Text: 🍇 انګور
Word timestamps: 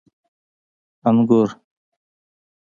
🍇 1.01 1.05
انګور 1.09 1.49